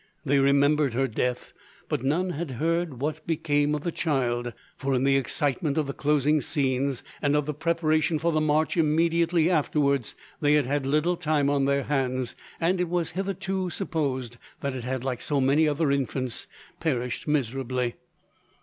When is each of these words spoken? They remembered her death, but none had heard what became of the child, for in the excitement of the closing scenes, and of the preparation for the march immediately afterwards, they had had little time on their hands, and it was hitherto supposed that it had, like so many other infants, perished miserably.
They 0.25 0.39
remembered 0.39 0.95
her 0.95 1.07
death, 1.07 1.53
but 1.87 2.01
none 2.01 2.31
had 2.31 2.49
heard 2.57 2.99
what 2.99 3.27
became 3.27 3.75
of 3.75 3.83
the 3.83 3.91
child, 3.91 4.51
for 4.75 4.95
in 4.95 5.03
the 5.03 5.15
excitement 5.15 5.77
of 5.77 5.85
the 5.85 5.93
closing 5.93 6.41
scenes, 6.41 7.03
and 7.21 7.35
of 7.35 7.45
the 7.45 7.53
preparation 7.53 8.17
for 8.17 8.31
the 8.31 8.41
march 8.41 8.75
immediately 8.75 9.47
afterwards, 9.47 10.15
they 10.39 10.53
had 10.53 10.65
had 10.65 10.87
little 10.87 11.17
time 11.17 11.51
on 11.51 11.65
their 11.65 11.83
hands, 11.83 12.35
and 12.59 12.81
it 12.81 12.89
was 12.89 13.11
hitherto 13.11 13.69
supposed 13.69 14.37
that 14.61 14.73
it 14.73 14.83
had, 14.83 15.03
like 15.03 15.21
so 15.21 15.39
many 15.39 15.67
other 15.67 15.91
infants, 15.91 16.47
perished 16.79 17.27
miserably. 17.27 17.93